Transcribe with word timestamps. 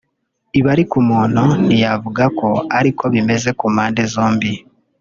Ibi 0.57 0.67
ariko 0.75 0.93
umuntu 1.03 1.43
ntiyavuga 1.65 2.23
ko 2.39 2.49
ariko 2.79 3.03
bimeze 3.13 3.49
ku 3.59 3.65
mpande 3.75 4.03
zose 4.15 4.49